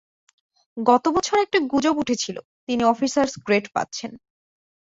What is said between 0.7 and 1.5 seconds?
গত বছর